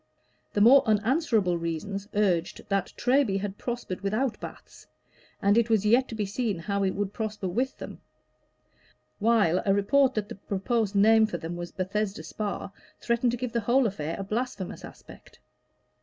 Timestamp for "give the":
13.37-13.61